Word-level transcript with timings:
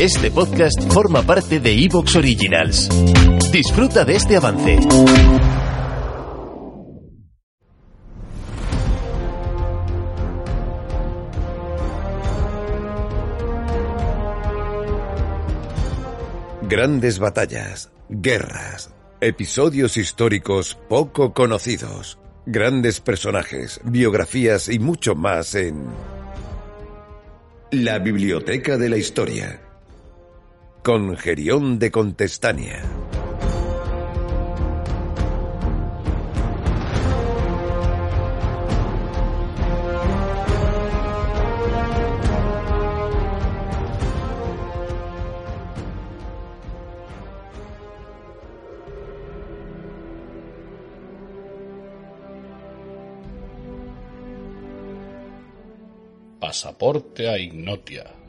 Este 0.00 0.28
podcast 0.32 0.92
forma 0.92 1.22
parte 1.22 1.60
de 1.60 1.70
Evox 1.72 2.16
Originals. 2.16 2.88
Disfruta 3.52 4.04
de 4.04 4.16
este 4.16 4.36
avance. 4.36 4.76
Grandes 16.62 17.20
batallas, 17.20 17.92
guerras, 18.08 18.92
episodios 19.20 19.96
históricos 19.96 20.76
poco 20.88 21.32
conocidos, 21.32 22.18
grandes 22.46 22.98
personajes, 23.00 23.80
biografías 23.84 24.68
y 24.68 24.80
mucho 24.80 25.14
más 25.14 25.54
en 25.54 25.84
La 27.70 28.00
Biblioteca 28.00 28.76
de 28.76 28.88
la 28.88 28.96
Historia 28.96 29.63
con 30.84 31.16
Gerión 31.16 31.78
de 31.78 31.90
Contestania. 31.90 32.82
Pasaporte 56.38 57.30
a 57.30 57.38
Ignotia. 57.38 58.23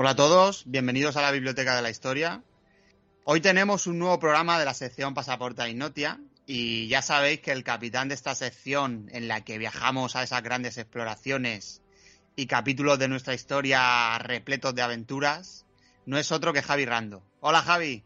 Hola 0.00 0.10
a 0.10 0.14
todos, 0.14 0.62
bienvenidos 0.64 1.16
a 1.16 1.22
la 1.22 1.32
Biblioteca 1.32 1.74
de 1.74 1.82
la 1.82 1.90
Historia. 1.90 2.44
Hoy 3.24 3.40
tenemos 3.40 3.88
un 3.88 3.98
nuevo 3.98 4.20
programa 4.20 4.56
de 4.56 4.64
la 4.64 4.72
sección 4.72 5.12
Pasaporte 5.12 5.60
a 5.60 5.68
Ignotia 5.68 6.20
y 6.46 6.86
ya 6.86 7.02
sabéis 7.02 7.40
que 7.40 7.50
el 7.50 7.64
capitán 7.64 8.06
de 8.06 8.14
esta 8.14 8.36
sección 8.36 9.08
en 9.10 9.26
la 9.26 9.42
que 9.42 9.58
viajamos 9.58 10.14
a 10.14 10.22
esas 10.22 10.40
grandes 10.44 10.78
exploraciones 10.78 11.82
y 12.36 12.46
capítulos 12.46 13.00
de 13.00 13.08
nuestra 13.08 13.34
historia 13.34 14.16
repletos 14.20 14.72
de 14.72 14.82
aventuras 14.82 15.66
no 16.06 16.16
es 16.16 16.30
otro 16.30 16.52
que 16.52 16.62
Javi 16.62 16.84
Rando. 16.84 17.24
Hola 17.40 17.62
Javi. 17.62 18.04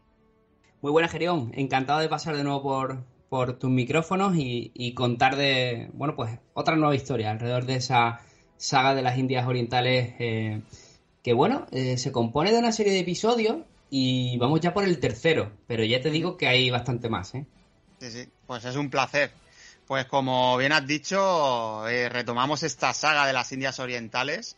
Muy 0.81 0.91
buena 0.91 1.09
Gerión, 1.09 1.51
encantado 1.53 1.99
de 1.99 2.09
pasar 2.09 2.35
de 2.35 2.43
nuevo 2.43 2.63
por, 2.63 3.03
por 3.29 3.59
tus 3.59 3.69
micrófonos 3.69 4.35
y, 4.35 4.71
y 4.73 4.95
contar 4.95 5.35
de, 5.35 5.91
bueno, 5.93 6.15
pues 6.15 6.39
otra 6.55 6.75
nueva 6.75 6.95
historia 6.95 7.29
alrededor 7.29 7.67
de 7.67 7.75
esa 7.75 8.19
saga 8.57 8.95
de 8.95 9.03
las 9.03 9.15
Indias 9.19 9.45
Orientales. 9.45 10.15
Eh, 10.17 10.63
que 11.23 11.33
bueno, 11.33 11.65
eh, 11.71 11.97
se 11.97 12.11
compone 12.11 12.51
de 12.51 12.59
una 12.59 12.73
serie 12.73 12.91
de 12.93 12.99
episodios 12.99 13.57
y 13.89 14.37
vamos 14.37 14.59
ya 14.59 14.73
por 14.73 14.83
el 14.83 14.99
tercero, 14.99 15.51
pero 15.67 15.83
ya 15.83 16.01
te 16.01 16.11
digo 16.11 16.35
que 16.35 16.47
hay 16.47 16.69
bastante 16.69 17.09
más, 17.09 17.33
¿eh? 17.33 17.45
Sí, 17.99 18.11
sí, 18.11 18.29
pues 18.45 18.65
es 18.65 18.75
un 18.75 18.89
placer. 18.89 19.31
Pues 19.87 20.05
como 20.05 20.57
bien 20.57 20.73
has 20.73 20.85
dicho, 20.85 21.87
eh, 21.87 22.09
retomamos 22.09 22.63
esta 22.63 22.93
saga 22.93 23.25
de 23.25 23.33
las 23.33 23.51
Indias 23.51 23.79
Orientales 23.79 24.57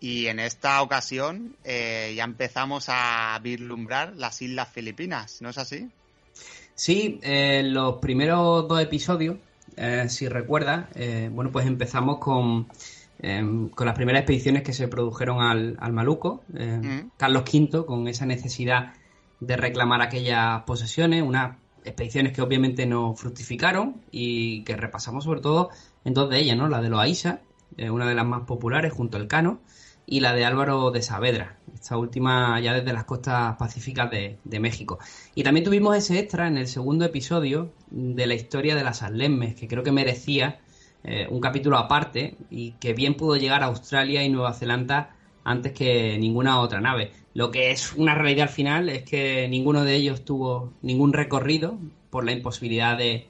y 0.00 0.26
en 0.26 0.40
esta 0.40 0.82
ocasión 0.82 1.56
eh, 1.64 2.12
ya 2.16 2.24
empezamos 2.24 2.86
a 2.88 3.38
vislumbrar 3.42 4.14
las 4.16 4.42
Islas 4.42 4.68
Filipinas, 4.72 5.40
¿no 5.40 5.50
es 5.50 5.58
así? 5.58 5.88
Sí, 6.74 7.20
eh, 7.22 7.62
los 7.64 7.96
primeros 7.98 8.66
dos 8.66 8.80
episodios, 8.80 9.36
si 10.08 10.28
recuerdas, 10.28 10.86
bueno, 11.30 11.50
pues 11.50 11.66
empezamos 11.66 12.18
con 12.18 12.68
Em, 13.18 13.68
con 13.68 13.86
las 13.86 13.94
primeras 13.94 14.20
expediciones 14.20 14.62
que 14.62 14.72
se 14.72 14.88
produjeron 14.88 15.40
al, 15.40 15.76
al 15.78 15.92
Maluco, 15.92 16.42
eh, 16.56 16.80
mm. 16.82 17.10
Carlos 17.16 17.44
V, 17.44 17.86
con 17.86 18.08
esa 18.08 18.26
necesidad 18.26 18.94
de 19.38 19.56
reclamar 19.56 20.02
aquellas 20.02 20.62
posesiones, 20.62 21.22
unas 21.22 21.56
expediciones 21.84 22.32
que 22.32 22.42
obviamente 22.42 22.86
no 22.86 23.14
fructificaron 23.14 24.00
y 24.10 24.64
que 24.64 24.76
repasamos 24.76 25.24
sobre 25.24 25.40
todo 25.40 25.70
en 26.04 26.14
dos 26.14 26.30
de 26.30 26.38
ellas, 26.40 26.56
¿no? 26.56 26.68
La 26.68 26.80
de 26.80 26.88
los 26.88 27.00
Aisha, 27.00 27.40
eh, 27.76 27.90
una 27.90 28.06
de 28.08 28.14
las 28.14 28.26
más 28.26 28.42
populares 28.42 28.92
junto 28.92 29.18
al 29.18 29.28
Cano, 29.28 29.60
y 30.04 30.18
la 30.18 30.34
de 30.34 30.44
Álvaro 30.44 30.90
de 30.90 31.00
Saavedra, 31.00 31.58
esta 31.74 31.96
última 31.96 32.58
ya 32.60 32.74
desde 32.74 32.92
las 32.92 33.04
costas 33.04 33.56
pacíficas 33.56 34.10
de, 34.10 34.38
de, 34.42 34.60
México. 34.60 34.98
Y 35.36 35.44
también 35.44 35.64
tuvimos 35.64 35.96
ese 35.96 36.18
extra 36.18 36.48
en 36.48 36.58
el 36.58 36.66
segundo 36.66 37.04
episodio 37.04 37.72
de 37.90 38.26
la 38.26 38.34
historia 38.34 38.74
de 38.74 38.82
las 38.82 39.02
Allemnes, 39.02 39.54
que 39.54 39.68
creo 39.68 39.84
que 39.84 39.92
merecía 39.92 40.60
eh, 41.04 41.26
un 41.28 41.40
capítulo 41.40 41.78
aparte 41.78 42.36
y 42.50 42.72
que 42.72 42.94
bien 42.94 43.14
pudo 43.14 43.36
llegar 43.36 43.62
a 43.62 43.66
Australia 43.66 44.22
y 44.22 44.28
Nueva 44.28 44.54
Zelanda 44.54 45.16
antes 45.44 45.72
que 45.72 46.16
ninguna 46.18 46.60
otra 46.60 46.80
nave. 46.80 47.10
Lo 47.34 47.50
que 47.50 47.70
es 47.70 47.94
una 47.94 48.14
realidad 48.14 48.48
al 48.48 48.54
final 48.54 48.88
es 48.88 49.02
que 49.02 49.48
ninguno 49.48 49.84
de 49.84 49.94
ellos 49.94 50.24
tuvo 50.24 50.72
ningún 50.82 51.12
recorrido 51.12 51.78
por 52.10 52.24
la 52.24 52.32
imposibilidad 52.32 52.96
de, 52.96 53.28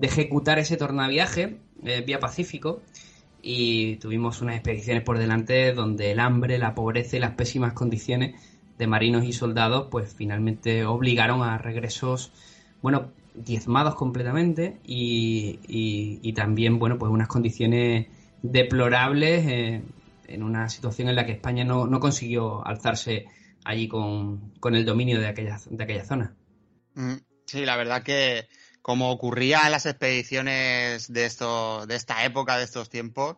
ejecutar 0.00 0.58
ese 0.58 0.78
tornaviaje 0.78 1.58
eh, 1.84 2.02
vía 2.06 2.20
Pacífico 2.20 2.80
y 3.42 3.96
tuvimos 3.96 4.40
unas 4.40 4.56
expediciones 4.56 5.02
por 5.02 5.18
delante 5.18 5.74
donde 5.74 6.12
el 6.12 6.20
hambre, 6.20 6.58
la 6.58 6.74
pobreza 6.74 7.16
y 7.16 7.20
las 7.20 7.32
pésimas 7.32 7.74
condiciones 7.74 8.40
de 8.78 8.86
marinos 8.86 9.24
y 9.24 9.32
soldados 9.34 9.88
pues 9.90 10.14
finalmente 10.14 10.86
obligaron 10.86 11.42
a 11.42 11.58
regresos 11.58 12.32
bueno 12.80 13.10
diezmados 13.34 13.94
completamente 13.94 14.78
y, 14.84 15.60
y, 15.66 16.32
también, 16.32 16.78
bueno, 16.78 16.98
pues 16.98 17.10
unas 17.10 17.28
condiciones 17.28 18.06
deplorables 18.42 19.46
eh, 19.46 19.82
en 20.28 20.42
una 20.42 20.68
situación 20.68 21.08
en 21.08 21.16
la 21.16 21.26
que 21.26 21.32
España 21.32 21.64
no, 21.64 21.86
no 21.86 22.00
consiguió 22.00 22.66
alzarse 22.66 23.26
allí 23.64 23.88
con, 23.88 24.52
con, 24.60 24.74
el 24.74 24.84
dominio 24.84 25.20
de 25.20 25.28
aquella, 25.28 25.58
de 25.68 25.84
aquella 25.84 26.04
zona. 26.04 26.34
Mm, 26.94 27.16
sí, 27.46 27.64
la 27.64 27.76
verdad 27.76 28.02
que 28.02 28.48
como 28.82 29.10
ocurría 29.10 29.62
en 29.66 29.72
las 29.72 29.86
expediciones 29.86 31.12
de, 31.12 31.26
esto, 31.26 31.86
de 31.86 31.96
esta 31.96 32.24
época, 32.24 32.56
de 32.56 32.64
estos 32.64 32.88
tiempos, 32.88 33.36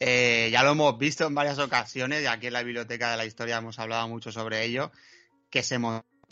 eh, 0.00 0.48
ya 0.50 0.64
lo 0.64 0.72
hemos 0.72 0.98
visto 0.98 1.26
en 1.26 1.34
varias 1.34 1.58
ocasiones 1.58 2.22
y 2.22 2.26
aquí 2.26 2.48
en 2.48 2.54
la 2.54 2.62
Biblioteca 2.62 3.10
de 3.10 3.16
la 3.16 3.24
Historia 3.24 3.58
hemos 3.58 3.78
hablado 3.78 4.08
mucho 4.08 4.32
sobre 4.32 4.64
ello, 4.64 4.90
que 5.50 5.62
se 5.62 5.76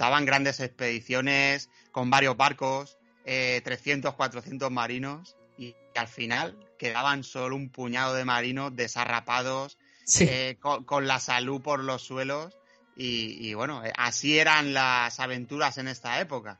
montaban 0.00 0.24
grandes 0.24 0.60
expediciones 0.60 1.68
con 1.92 2.08
varios 2.08 2.34
barcos, 2.34 2.96
eh, 3.26 3.60
300, 3.62 4.14
400 4.14 4.70
marinos 4.70 5.36
y, 5.58 5.66
y, 5.66 5.74
al 5.94 6.08
final 6.08 6.56
quedaban 6.78 7.22
solo 7.22 7.54
un 7.54 7.68
puñado 7.68 8.14
de 8.14 8.24
marinos 8.24 8.74
desarrapados, 8.74 9.76
sí. 10.06 10.24
eh, 10.26 10.56
con, 10.58 10.84
con, 10.84 11.06
la 11.06 11.20
salud 11.20 11.60
por 11.60 11.84
los 11.84 12.00
suelos 12.00 12.56
y, 12.96 13.46
y, 13.46 13.52
bueno, 13.52 13.84
eh, 13.84 13.92
así 13.94 14.38
eran 14.38 14.72
las 14.72 15.20
aventuras 15.20 15.76
en 15.76 15.88
esta 15.88 16.18
época. 16.18 16.58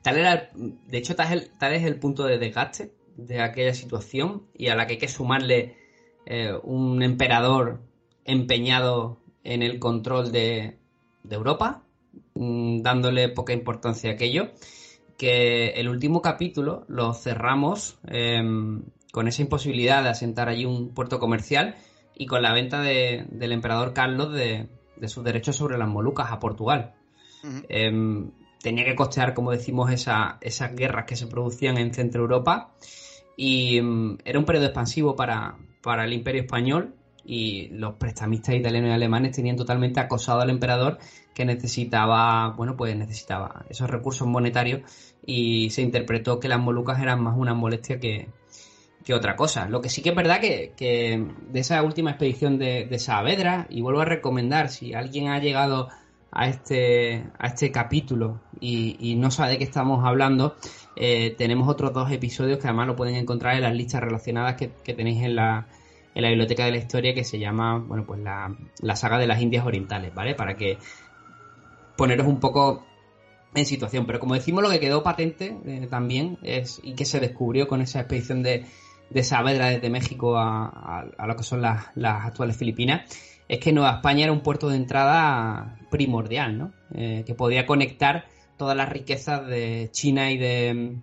Tal 0.00 0.16
era, 0.16 0.48
de 0.54 0.96
hecho, 0.96 1.14
tal 1.14 1.26
es, 1.26 1.32
el, 1.32 1.58
tal 1.58 1.74
es 1.74 1.84
el 1.84 1.98
punto 1.98 2.24
de 2.24 2.38
desgaste 2.38 2.94
de 3.14 3.42
aquella 3.42 3.74
situación 3.74 4.46
y 4.54 4.68
a 4.68 4.74
la 4.74 4.86
que 4.86 4.94
hay 4.94 4.98
que 4.98 5.08
sumarle 5.08 5.76
eh, 6.24 6.54
un 6.62 7.02
emperador 7.02 7.82
empeñado 8.24 9.20
en 9.44 9.62
el 9.62 9.78
control 9.78 10.32
de, 10.32 10.78
Europa, 11.28 11.82
mm, 12.40 12.82
dándole 12.82 13.28
poca 13.28 13.52
importancia 13.52 14.10
a 14.10 14.14
aquello, 14.14 14.50
que 15.16 15.68
el 15.76 15.88
último 15.90 16.22
capítulo 16.22 16.84
lo 16.88 17.12
cerramos 17.12 17.98
em, 18.06 18.82
con 19.12 19.28
esa 19.28 19.42
imposibilidad 19.42 20.02
de 20.02 20.08
asentar 20.08 20.48
allí 20.48 20.64
un 20.64 20.94
puerto 20.94 21.20
comercial 21.20 21.76
y 22.16 22.24
con 22.24 22.40
la 22.40 22.54
venta 22.54 22.80
del 22.80 23.52
emperador 23.52 23.92
Carlos 23.92 24.32
de, 24.32 24.68
sus 25.06 25.22
derechos 25.22 25.56
sobre 25.56 25.76
las 25.76 25.88
Molucas 25.88 26.32
a 26.32 26.38
Portugal. 26.38 26.94
Em, 27.68 28.30
tenía 28.62 28.84
que 28.84 28.94
costear, 28.94 29.34
como 29.34 29.50
decimos, 29.50 29.90
esas 29.90 30.74
guerras 30.74 31.04
que 31.06 31.16
se 31.16 31.26
producían 31.26 31.76
en 31.76 31.92
Centro 31.92 32.22
Europa 32.22 32.74
y 33.36 33.76
em, 33.76 34.16
era 34.24 34.38
un 34.38 34.46
periodo 34.46 34.66
expansivo 34.66 35.16
para, 35.16 35.56
para 35.82 36.04
el 36.04 36.14
Imperio 36.14 36.42
Español 36.42 36.94
y 37.24 37.68
los 37.68 37.94
prestamistas 37.94 38.54
italianos 38.54 38.90
y 38.90 38.92
alemanes 38.92 39.36
tenían 39.36 39.56
totalmente 39.56 40.00
acosado 40.00 40.40
al 40.40 40.50
emperador 40.50 40.98
que 41.34 41.44
necesitaba, 41.44 42.50
bueno, 42.56 42.76
pues 42.76 42.96
necesitaba 42.96 43.64
esos 43.68 43.88
recursos 43.88 44.26
monetarios 44.26 44.82
y 45.24 45.70
se 45.70 45.82
interpretó 45.82 46.40
que 46.40 46.48
las 46.48 46.60
Molucas 46.60 47.00
eran 47.00 47.22
más 47.22 47.36
una 47.36 47.54
molestia 47.54 47.98
que, 47.98 48.28
otra 49.12 49.34
cosa. 49.34 49.68
Lo 49.68 49.80
que 49.80 49.88
sí 49.88 50.02
que 50.02 50.10
es 50.10 50.14
verdad 50.14 50.40
que, 50.40 50.72
que 50.76 51.26
de 51.48 51.58
esa 51.58 51.82
última 51.82 52.10
expedición 52.10 52.58
de, 52.58 52.96
Saavedra, 53.00 53.66
y 53.68 53.80
vuelvo 53.80 54.02
a 54.02 54.04
recomendar, 54.04 54.68
si 54.68 54.94
alguien 54.94 55.26
ha 55.26 55.40
llegado 55.40 55.88
a 56.30 56.46
este, 56.46 57.24
a 57.36 57.48
este 57.48 57.72
capítulo 57.72 58.40
y, 58.60 59.16
no 59.16 59.32
sabe 59.32 59.52
de 59.52 59.58
qué 59.58 59.64
estamos 59.64 60.06
hablando, 60.06 60.54
eh, 60.94 61.34
tenemos 61.36 61.68
otros 61.68 61.92
dos 61.92 62.12
episodios 62.12 62.60
que 62.60 62.68
además 62.68 62.86
lo 62.86 62.94
pueden 62.94 63.16
encontrar 63.16 63.56
en 63.56 63.62
las 63.62 63.74
listas 63.74 64.00
relacionadas 64.00 64.54
que, 64.54 64.68
tenéis 64.94 65.24
en 65.24 65.34
la, 65.34 65.66
en 66.14 66.22
la 66.22 66.28
biblioteca 66.28 66.64
de 66.64 66.72
la 66.72 66.78
historia 66.78 67.14
que 67.14 67.24
se 67.24 67.38
llama, 67.38 67.78
bueno, 67.78 68.04
pues 68.04 68.20
la, 68.20 68.56
la 68.80 68.96
saga 68.96 69.18
de 69.18 69.26
las 69.26 69.40
Indias 69.40 69.64
Orientales, 69.64 70.14
¿vale? 70.14 70.34
Para 70.34 70.56
que 70.56 70.78
poneros 71.96 72.26
un 72.26 72.40
poco 72.40 72.84
en 73.54 73.66
situación. 73.66 74.06
Pero 74.06 74.20
como 74.20 74.34
decimos, 74.34 74.62
lo 74.62 74.70
que 74.70 74.80
quedó 74.80 75.02
patente 75.02 75.56
eh, 75.64 75.86
también 75.90 76.38
es, 76.42 76.80
y 76.82 76.94
que 76.94 77.04
se 77.04 77.20
descubrió 77.20 77.68
con 77.68 77.80
esa 77.80 78.00
expedición 78.00 78.42
de, 78.42 78.64
de 79.10 79.22
Saavedra 79.22 79.66
desde 79.68 79.90
México 79.90 80.36
a, 80.36 81.04
lo 81.26 81.36
que 81.36 81.42
son 81.42 81.62
las, 81.62 81.88
actuales 81.96 82.56
Filipinas, 82.56 83.10
es 83.48 83.58
que 83.58 83.72
Nueva 83.72 83.96
España 83.96 84.24
era 84.24 84.32
un 84.32 84.42
puerto 84.42 84.68
de 84.68 84.76
entrada 84.76 85.78
primordial, 85.90 86.56
¿no? 86.58 86.72
Eh, 86.94 87.24
que 87.26 87.34
podía 87.34 87.66
conectar 87.66 88.26
todas 88.56 88.76
las 88.76 88.88
riquezas 88.88 89.46
de 89.46 89.88
China 89.90 90.30
y 90.30 90.38
de, 90.38 90.96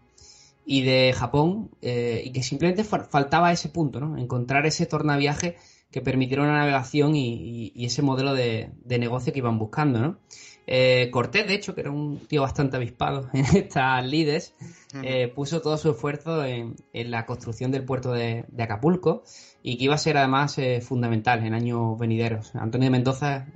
y 0.69 0.81
de 0.81 1.13
Japón 1.13 1.71
eh, 1.81 2.21
y 2.25 2.31
que 2.33 2.43
simplemente 2.43 2.83
faltaba 2.83 3.53
ese 3.53 3.69
punto, 3.69 4.01
¿no? 4.01 4.17
Encontrar 4.17 4.65
ese 4.65 4.85
tornaviaje 4.85 5.55
que 5.91 6.01
permitiera 6.01 6.43
una 6.43 6.57
navegación 6.57 7.15
y, 7.15 7.71
ese 7.85 8.01
modelo 8.01 8.33
de, 8.33 8.71
de, 8.83 8.99
negocio 8.99 9.31
que 9.31 9.39
iban 9.39 9.57
buscando, 9.57 9.99
¿no? 10.01 10.19
Eh, 10.67 11.09
Cortés, 11.09 11.47
de 11.47 11.53
hecho, 11.53 11.73
que 11.73 11.79
era 11.79 11.91
un 11.91 12.19
tío 12.27 12.41
bastante 12.41 12.75
avispado 12.75 13.29
en 13.33 13.45
estas 13.45 14.05
lides, 14.05 14.55
eh, 15.03 15.29
puso 15.29 15.61
todo 15.61 15.77
su 15.77 15.91
esfuerzo 15.91 16.43
en, 16.43 16.75
la 16.91 17.25
construcción 17.25 17.71
del 17.71 17.85
puerto 17.85 18.11
de, 18.11 18.43
Acapulco 18.59 19.23
y 19.63 19.77
que 19.77 19.85
iba 19.85 19.95
a 19.95 19.97
ser 19.97 20.17
además 20.17 20.59
fundamental 20.81 21.45
en 21.45 21.53
años 21.53 21.97
venideros. 21.97 22.53
Antonio 22.55 22.87
de 22.87 22.91
Mendoza, 22.91 23.47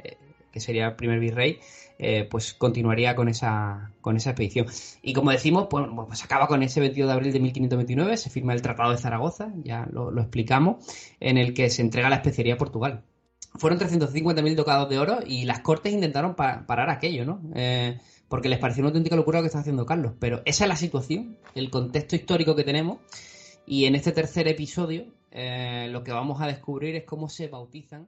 que 0.51 0.59
sería 0.59 0.87
el 0.87 0.95
primer 0.95 1.19
virrey, 1.19 1.59
pues 2.29 2.53
continuaría 2.55 3.15
con 3.15 3.29
esa, 3.29 3.91
con 4.01 4.17
esa 4.17 4.31
expedición. 4.31 4.65
Y 5.03 5.13
como 5.13 5.31
decimos, 5.31 5.67
pues, 5.69 5.85
pues, 6.07 6.23
acaba 6.23 6.47
con 6.47 6.63
ese 6.63 6.79
22 6.79 7.07
de 7.07 7.13
abril 7.13 7.31
de 7.31 7.39
1529, 7.39 8.17
se 8.17 8.29
firma 8.31 8.53
el 8.53 8.61
Tratado 8.61 8.91
de 8.91 8.97
Zaragoza, 8.97 9.51
ya 9.63 9.87
lo, 9.91 10.09
lo 10.09 10.21
explicamos, 10.21 10.85
en 11.19 11.37
el 11.37 11.53
que 11.53 11.69
se 11.69 11.83
entrega 11.83 12.09
la 12.09 12.15
especería 12.15 12.55
a 12.55 12.57
Portugal 12.57 13.03
fueron 13.55 13.79
350.000 13.79 14.55
tocados 14.55 14.89
de 14.89 14.99
oro 14.99 15.19
y 15.25 15.45
las 15.45 15.59
cortes 15.59 15.93
intentaron 15.93 16.35
parar 16.35 16.89
aquello, 16.89 17.25
¿no? 17.25 17.41
Eh, 17.53 17.99
porque 18.27 18.49
les 18.49 18.59
pareció 18.59 18.81
una 18.81 18.89
auténtica 18.89 19.15
locura 19.15 19.39
lo 19.39 19.43
que 19.43 19.47
está 19.47 19.59
haciendo 19.59 19.85
Carlos. 19.85 20.13
Pero 20.19 20.41
esa 20.45 20.63
es 20.63 20.69
la 20.69 20.75
situación, 20.75 21.37
el 21.53 21.69
contexto 21.69 22.15
histórico 22.15 22.55
que 22.55 22.63
tenemos. 22.63 22.99
Y 23.65 23.85
en 23.85 23.95
este 23.95 24.11
tercer 24.11 24.47
episodio 24.47 25.05
eh, 25.31 25.87
lo 25.91 26.03
que 26.03 26.11
vamos 26.11 26.41
a 26.41 26.47
descubrir 26.47 26.95
es 26.95 27.03
cómo 27.03 27.29
se 27.29 27.47
bautizan 27.47 28.07